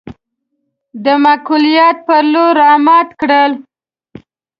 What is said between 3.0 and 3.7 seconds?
کړل.